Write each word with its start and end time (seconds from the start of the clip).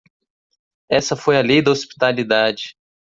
Essa 0.89 1.15
foi 1.15 1.37
a 1.37 1.43
lei 1.43 1.61
da 1.61 1.69
hospitalidade. 1.69 2.75